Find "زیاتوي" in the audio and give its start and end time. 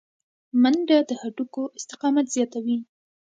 2.35-2.77